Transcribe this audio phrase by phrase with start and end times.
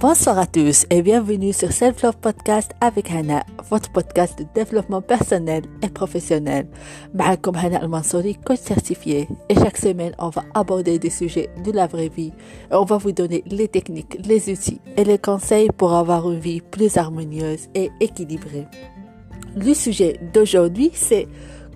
[0.00, 5.02] Bonsoir à tous et bienvenue sur Self Love Podcast avec Hana, votre podcast de développement
[5.02, 6.68] personnel et professionnel.
[7.42, 9.26] Comme Hana Al-Mansouri, coach certifié.
[9.48, 12.32] Et chaque semaine, on va aborder des sujets de la vraie vie
[12.70, 16.60] on va vous donner les techniques, les outils et les conseils pour avoir une vie
[16.60, 18.68] plus harmonieuse et équilibrée.
[19.56, 21.26] Le sujet d'aujourd'hui, c'est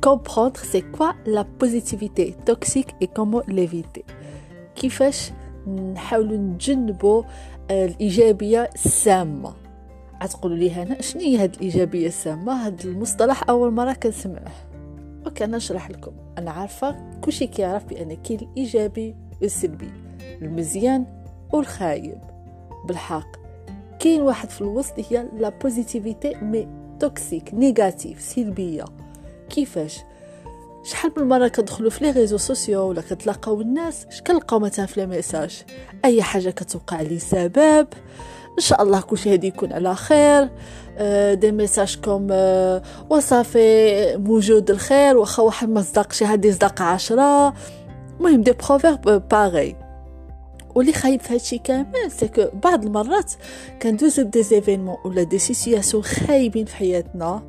[0.01, 4.05] comprendre c'est quoi la positivité toxique et comment l'éviter.
[4.77, 5.35] كيفاش
[7.71, 9.55] نتجنبوا الإيجابية السامة.
[10.23, 14.53] غتقولوا لي هنا شنو هي هاد الإيجابية السامة؟ هاد المصطلح أول مرة كنسمعه
[15.27, 16.13] OK أنا نشرح لكم.
[16.39, 19.91] أنا عارفة كلشي كيعرف بأن كاين الإيجابي والسلبي
[20.43, 21.07] المزيان
[21.53, 22.19] والخايب.
[22.89, 23.37] بالحق
[23.99, 26.69] كاين واحد في الوسط هي la positivité mais
[27.01, 28.85] toxique négative سلبية.
[29.51, 30.01] كيفاش؟
[30.85, 35.01] شحال من مرة كتدخلوا في les réseaux sociaux ولا كتلاقاو الناس اش كنلقاو مثلا في
[35.01, 35.63] les messages؟
[36.05, 37.87] أي حاجة كتوقع لسبب؟
[38.59, 40.49] إن شاء الله كلشي هادي يكون على خير.
[40.99, 47.55] آه، des messages comme آه، وصافي موجود الخير واخا واحد ما صدقش هادي صدق عشرة.
[48.21, 49.82] المهم des proverbes pareils
[50.75, 53.33] واللي خايب في هادشي كامل c'est que بعض المرات
[53.83, 57.43] كندوزو ب des événements ولا des situations خايبين في حياتنا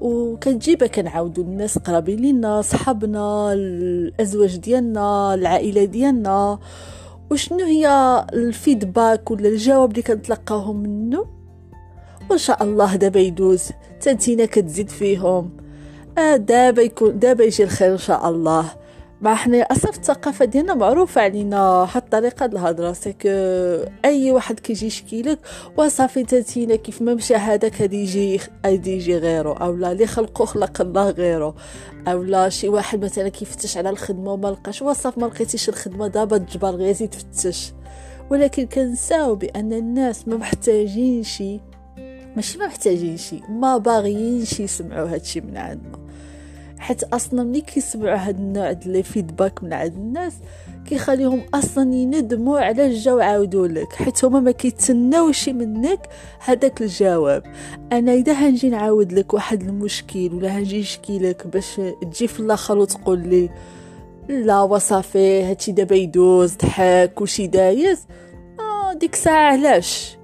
[0.00, 6.58] وكتجيبها كنعاودو الناس قرابين لينا صحابنا الأزواج ديالنا العائلة ديالنا.
[7.30, 7.86] وشنو هي
[8.32, 11.26] الفيدباك ولا الجواب اللي كنتلقاهم منه
[12.30, 13.70] وإن شاء الله دابا يدوز
[14.00, 15.50] تنتينا كتزيد فيهم.
[16.18, 18.79] آه دابا يكون دابا يجي الخير إن شاء الله.
[19.20, 22.92] مع حنا أصلا في الثقافة ديالنا معروفة علينا واحد الطريقة الهضرة.
[22.92, 23.26] سك
[24.04, 25.38] أي واحد كيجي يشكي لك
[25.76, 29.52] وصافي تاتينا كيف ما مشى هذاك غادي يجي غادي يجي غيره.
[29.52, 31.54] أو لا اللي خلقو خلق الله غيره.
[32.08, 36.38] أو لا شي واحد مثلا كيفتش على الخدمة وما لقاش وصافي ما لقيتيش الخدمة دابا
[36.38, 37.72] تجبر غير يزيد تفتش.
[38.30, 41.60] ولكن كنساو بأن الناس ما محتاجين شي
[42.36, 46.09] ماشي ما محتاجين شي ما باغيين شي يسمعوا هادشي من عندنا.
[46.80, 50.34] حيت أصلا ملي كيسمعوا هاد النوع ديال لي فيدباك من عند الناس
[50.84, 56.08] كيخليهم أصلا يندموا على جاو عاودوا لك حيت هما ما كيتسناوش منك
[56.44, 57.42] هذاك الجواب.
[57.92, 62.78] أنا إذا هنجي نعاود لك واحد المشكل ولا هنجي نشكي لك باش تجي في الآخر
[62.78, 63.50] وتقول لي
[64.28, 68.06] لا وصافي هادشي دابا يدوز ضحك وشي دايز
[68.60, 70.16] آه ديك الساعة علاش؟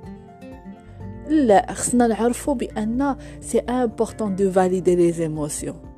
[1.29, 5.96] لا خصنا نعرفوا بأن c'est important de valider les émotions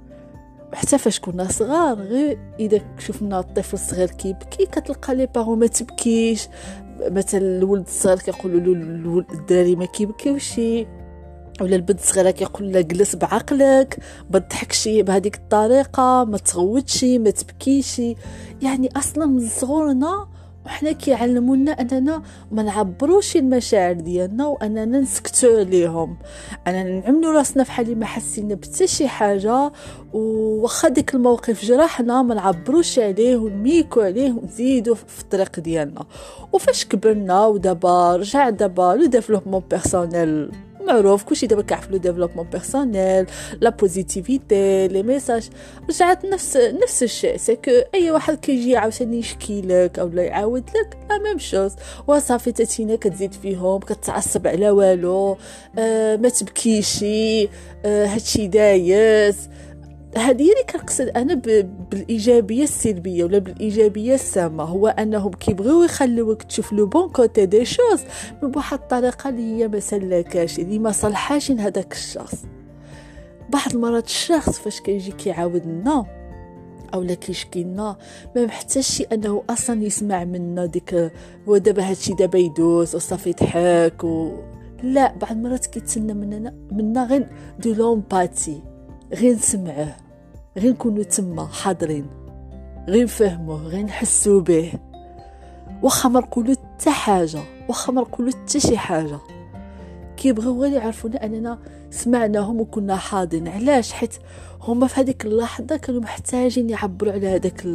[0.72, 6.48] حتى فاش كنا صغار غير إذا شفنا الطفل الصغير كيبكي كتلقى لي بارو ما تبكيش.
[7.00, 10.60] مثلا الولد الصغير كيقولوا له الدراري ما كيبكيوش.
[11.60, 13.98] ولا البنت الصغيرة كيقول لها جلس بعقلك
[14.30, 18.02] ما تضحكش بهذيك الطريقة ما تغوتش ما تبكيش.
[18.62, 20.28] يعني أصلا من صغورنا
[20.66, 26.18] وحنا كيعلمونا أننا ما نعبروش المشاعر ديالنا وأننا نسكتوا عليهم.
[26.66, 29.72] اننا نعملوا راسنا في حالي ما حسينا بتا شي حاجة
[30.12, 36.04] وواخا ديك الموقف جرحنا ما نعبروش عليه ونميكو عليه ونزيدو في الطريق ديالنا.
[36.52, 40.50] وفاش كبرنا ودابا رجع دابا le développement personnel.
[40.88, 43.26] معروف كلشي دابا كيعرف le développement personnel
[43.60, 45.48] la positivité les messages
[45.88, 47.36] رجعت نفس نفس الشيء.
[47.36, 47.58] si
[47.94, 51.72] أي واحد كيجي عاوتاني يشكي لك اولا يعاود لك la même chose
[52.06, 55.36] وصافي تاتينا كتزيد فيهم كتعصب على والو
[55.78, 57.44] آه ما تبكيشي
[57.84, 59.48] آه هادشي دايز
[60.16, 61.34] هذه اللي كنقصد أنا
[61.90, 68.00] بالإيجابية السلبية ولا بالإيجابية السامة هو أنهم كيبغيو يخلوك تشوف le bon côté des choses
[68.42, 72.44] بواحد الطريقة اللي هي ما سلكاش اللي ما صلحاش هذاك الشخص.
[73.50, 76.06] بعض المرات الشخص فاش كيجي كيعاود لنا
[76.94, 77.96] أو لا كيشكي لنا
[78.36, 81.12] ما محتاجش أنه أصلا يسمع منا ديك
[81.46, 84.32] ودابا هادشي دابا يدوز وصافي يضحك و...
[84.82, 88.62] لا بعض المرات كيتسنى مننا منا غير دو لومباتي
[89.12, 89.96] غير نسمعه
[90.56, 92.06] غير نكونوا تما حاضرين
[92.88, 94.72] غير نفهموه غير نحسو به.
[95.82, 99.18] واخا ما نقولو حتى حاجة واخا ما نقولو حتى شي حاجة.
[100.16, 101.58] كيبغيو غير يعرفونا أننا
[101.90, 103.48] سمعناهم وكنا حاضرين.
[103.48, 104.14] علاش؟ حيت
[104.60, 107.66] هما في هذيك اللحظة كانوا محتاجين يعبروا على هذاك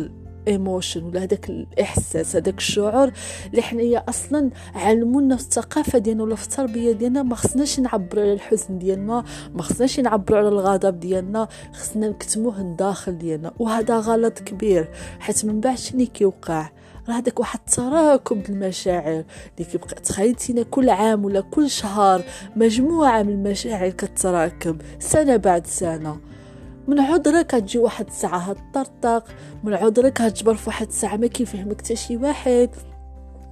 [0.48, 3.12] ايموشن ولا هذاك الإحساس هذاك الشعور
[3.52, 8.34] اللي حنايا أصلا علمونا في الثقافة ديالنا ولا في التربية ديالنا ما خصناش نعبروا على
[8.34, 9.24] الحزن ديالنا
[9.54, 15.60] ما خصناش نعبروا على الغضب ديالنا خصنا نكتموه الداخل ديالنا وهذا غلط كبير حيت من
[15.60, 16.70] بعد شنو كيوقع؟
[17.10, 19.24] راه هذاك واحد التراكم المشاعر
[19.58, 22.24] اللي كيبقى تخيلتينا كل عام ولا كل شهر
[22.56, 26.18] مجموعة من المشاعر كتراكم سنة بعد سنة.
[26.88, 29.26] من عذرك كتجي واحد الساعة هتطرطق
[29.64, 32.70] من عذرك هتجبر في واحد الساعة ما كيفهمك حتى شي واحد.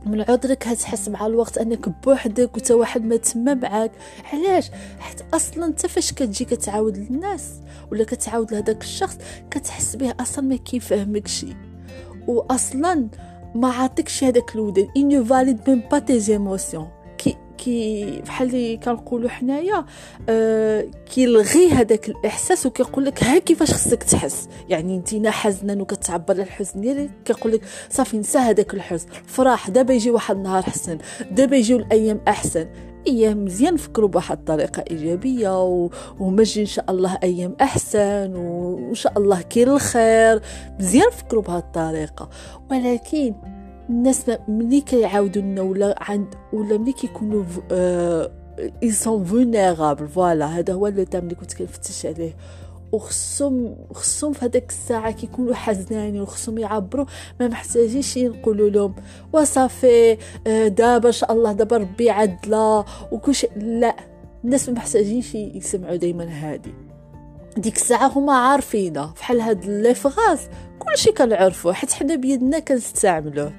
[0.05, 3.91] من عذرك هتحس مع الوقت أنك بوحدك وتا واحد ما تما معاك.
[4.33, 7.49] علاش؟ حيت أصلا انت فاش كتجي كتعاود للناس
[7.91, 9.17] ولا كتعاود لهداك الشخص
[9.51, 11.45] كتحس به أصلا ما كيفهمكش
[12.27, 13.07] واصلا
[13.55, 16.87] ما عاطيكش هذاك الوداد et ne valide même pas tes émotions
[17.61, 19.85] كي بحال اللي كنقولوا حنايا
[20.29, 26.43] آه كيلغي هذاك الإحساس وكيقول لك ها كيفاش خصك تحس؟ يعني انت حزنا وكتعبر على
[26.43, 30.97] الحزن ديالك كيقول لك صافي نسى هذاك الحزن فرح دابا يجي واحد النهار حسن
[31.31, 32.67] دابا يجيو الأيام أحسن.
[33.07, 35.89] أيام مزيان نفكروا بواحد الطريقة إيجابية و...
[36.19, 40.41] ومجي إن شاء الله أيام أحسن وإن شاء الله كاين الخير.
[40.79, 42.29] مزيان نفكروا بهذه الطريقة.
[42.71, 43.33] ولكن
[43.91, 47.43] الناس ملي كيعاودوا لنا ولا عند ولا ملي كيكونوا
[48.83, 52.35] ils sont vulnérables voilà هذا هو le terme اللي كنت كنفتش عليه.
[52.91, 57.05] وخصهم خصهم في هذاك الساعة كيكونوا حزنانين وخصهم يعبروا.
[57.39, 58.95] ما محتاجينش نقولوا لهم
[59.33, 60.17] وصافي
[60.47, 63.95] آه، دابا إن شاء الله دابا ربي عدلا وكلشي لا.
[64.43, 66.73] الناس ما محتاجينش يسمعوا دائما هادي.
[67.57, 70.39] ديك الساعة هما عارفينه فحال هاد les phrases
[70.79, 71.73] كلشي كنعرفوه.
[71.73, 73.53] حيت حنا بيدنا كنستعملوه.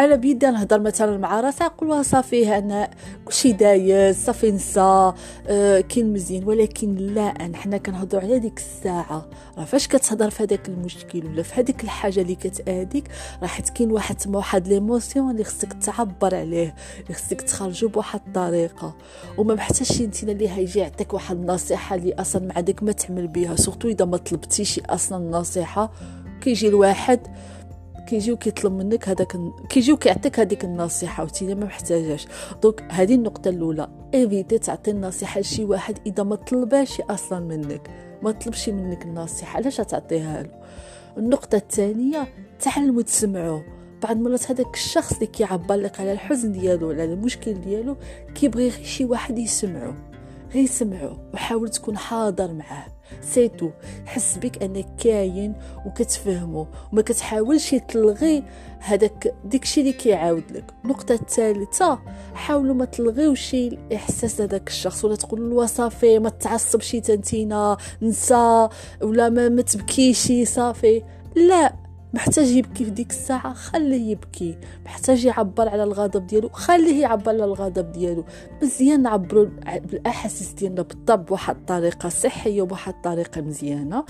[0.00, 2.90] أنا بيدي نهضر مثلا مع راسي نقول صافي أنا
[3.24, 5.12] كلشي دايز صافي نسى
[5.46, 9.26] آه كاين مزيان ولكن لا حنا كنهضروا على ديك الساعة.
[9.58, 13.04] راه فاش كتهضر في هذاك المشكل ولا في هذيك الحاجة اللي كتاديك
[13.42, 18.96] راه حيت كاين واحد واحد l'émotion اللي خصك تعبر عليه اللي خصك تخرجو بواحد الطريقة.
[19.38, 23.56] وما محتاجش انت اللي هيجي يعطيك واحد النصيحة اللي أصلا مع داك ما تعمل بها
[23.56, 25.92] surtout إذا ما طلبتيش أصلا النصيحة
[26.40, 27.20] كيجي الواحد
[28.06, 29.36] كيجي وكيطلب منك هذاك
[29.68, 32.26] كيجي وكيعطيك هذيك النصيحة وتينا ما محتاجاش
[32.62, 37.90] donc هذه النقطة الأولى évitez تعطي النصيحة لشي واحد إذا ما طلباش أصلا منك.
[38.22, 40.50] ما طلبش منك النصيحة علاش تعطيها له؟
[41.18, 42.28] النقطة الثانية
[42.60, 43.60] تعلموا تسمعوا
[44.02, 47.96] بعض المرات هذاك الشخص اللي كيعبر لك على الحزن ديالو ولا المشكل ديالو
[48.34, 49.94] كيبغي شي واحد يسمعه
[50.54, 52.86] غير سمعه وحاول تكون حاضر معاه.
[53.20, 53.70] سيتو
[54.06, 55.54] حس بك انك كاين
[55.86, 58.42] وكتفهمو وما كتحاولش تلغي
[58.78, 60.64] هذاك داكشي اللي كيعاود لك.
[60.84, 61.98] النقطه الثالثه
[62.34, 68.68] حاولوا ما تلغيوش الإحساس هذاك الشخص ولا تقول له صافي ما تعصبش تنتينا نسى
[69.02, 71.02] ولا ما, ما تبكيش صافي.
[71.36, 71.83] لا.
[72.14, 74.58] محتاج يبكي في ديك الساعة خليه يبكي.
[74.84, 78.24] محتاج يعبر على الغضب ديالو خليه يعبر على الغضب ديالو.
[78.62, 84.04] مزيان نعبروا بالاحاسيس ديالنا بالطبع بواحد الطريقة صحية وبواحد الطريقة مزيانة.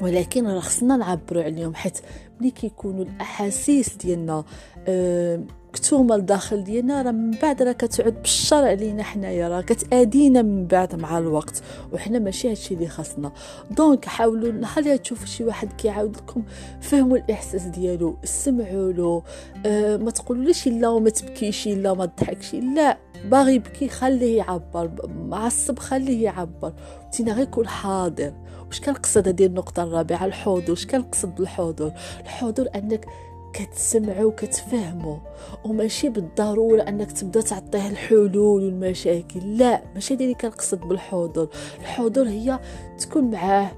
[0.00, 1.98] ولكن راه خصنا نعبروا عليهم حيت
[2.40, 4.44] ملي كيكونوا الأحاسيس ديالنا
[4.88, 10.66] أه مكتومه لداخل ديالنا راه من بعد راه كتعود بالشر علينا حنايا راه كتأدينا من
[10.66, 11.62] بعد مع الوقت.
[11.92, 13.32] وحنا ماشي هادشي اللي خاصنا.
[13.70, 16.42] دونك حاولوا نهار تشوفوا شي واحد كيعاود لكم
[16.80, 19.22] فهموا الإحساس ديالو سمعوا له.
[19.66, 22.54] أه ما تقولوليش لا وما تبكيش لا ما تضحكش.
[22.54, 22.98] لا
[23.30, 24.90] باغي يبكي خليه يعبر.
[25.28, 26.72] معصب خليه يعبر.
[27.12, 28.32] تينا غير كون حاضر.
[28.66, 33.06] واش كنقصد هذه النقطة الرابعة؟ الحضور واش كنقصد بالحضور الحضور أنك
[33.52, 35.16] كتسمعوا وكتفهموا
[35.64, 39.58] وماشي بالضرورة أنك تبدأ تعطيه الحلول والمشاكل.
[39.58, 41.48] لا ماشي اللي كنقصد بالحضور.
[41.80, 42.60] الحضور هي
[42.98, 43.70] تكون معاه.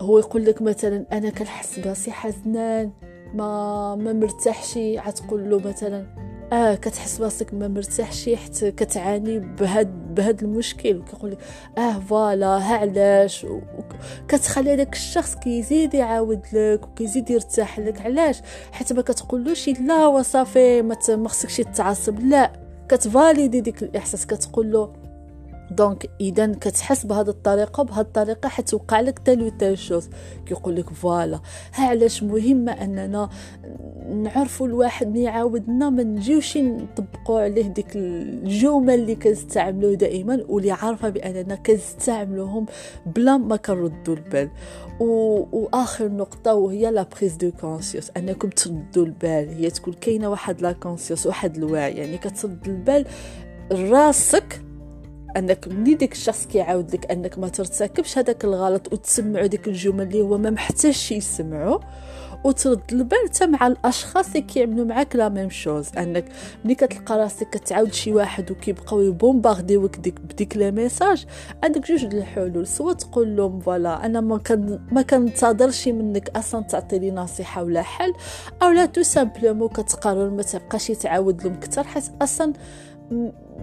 [0.00, 2.90] هو يقول لك مثلا أنا كنحس براسي حزنان
[3.34, 4.78] ما ما مرتاحش.
[4.78, 6.06] عتقول له مثلا
[6.52, 11.36] آه كتحس براسك ما مرتاحش حتى كتعاني بهاد بهاد المشكل كيقول
[11.78, 13.46] آه voilà ها علاش
[14.28, 20.82] كتخلي داك الشخص كيزيد يعاود لك وكيزيد يرتاح لك علاش؟ حيت ما كتقولوش لا وصافي
[20.82, 22.52] ما خصكش تعصب لا.
[22.88, 24.92] كت valider ديك الإحساس كتقول له
[25.70, 30.08] donc إذا كتحس بهذه الطريقة بهذه الطريقة حتوقع لك telle ou telle chose.
[30.46, 31.40] كيقول لك voilà.
[31.74, 33.28] ها علاش مهمه أننا
[34.08, 41.08] نعرفوا الواحد ملي يعاودنا ما نجيوش نطبقوا عليه ديك الجمل اللي كنستعملوه دائما واللي عارفة
[41.08, 42.66] بأننا كنستعملوهم
[43.06, 44.50] بلا ما كنردوا البال.
[45.00, 45.04] و...
[45.52, 49.48] وآخر نقطة وهي la prise de conscience أنكم تردوا البال.
[49.48, 51.92] هي تكون كاينة واحد la conscience واحد الوعي.
[51.92, 53.06] يعني كترد البال
[53.72, 54.62] راسك
[55.36, 60.20] أنك ملي ديك الشخص كيعاود لك أنك ما ترتكبش هذاك الغلط وتسمعوا ديك الجمل اللي
[60.20, 61.78] هو ما محتاجش يسمعوا
[62.44, 65.88] وترد البال حتى مع الأشخاص اللي كيعملوا معاك la même chose.
[65.98, 66.24] أنك
[66.64, 71.26] ملي كتلقى راسك كتعاود شي واحد وكيبقاو يبومبارديوك ديك بديك les messages
[71.62, 72.66] عندك جوج د الحلول.
[72.66, 77.82] soit تقول لهم voilà أنا ما كان ما كنتظرش منك أصلا تعطي لي نصيحة ولا
[77.82, 78.12] حل
[78.62, 82.52] أو لا tout simplement كتقرر ما تبقاش تعاود لهم كثر حيت أصلا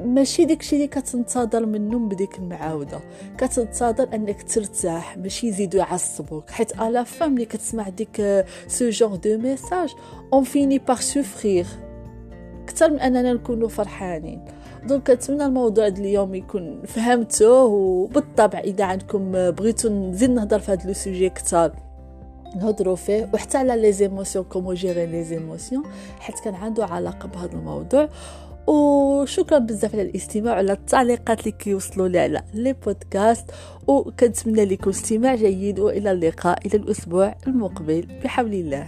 [0.06, 3.00] ماشي داكشي اللي كتنتظر منهم بديك المعاودة.
[3.38, 6.50] كتنتظر أنك ترتاح ماشي يزيدوا يعصبوك.
[6.50, 9.96] حيت la femme اللي كتسمع ديك ce genre de messages
[10.34, 11.66] on finit par souffrir
[12.64, 14.46] أكثر من أننا نكونوا فرحانين.
[14.88, 20.88] donc كنتمنى الموضوع ديال اليوم يكون فهمتوه وبالطبع إذا عندكم بغيتو نزيد نهضر في هذا
[20.88, 21.72] le sujet أكثر
[22.56, 25.84] نهضروا فيه وحتى على les émotions comment gérer les émotions
[26.20, 28.10] حيت كان عنده علاقة بهذا الموضوع.
[28.68, 33.46] وشكرا بزاف على الاستماع وعلى التعليقات اللي كيوصلوا لي على les podcasts
[33.88, 38.88] وكنتمنى لكم استماع جيد وإلى اللقاء إلى الأسبوع المقبل بحول الله.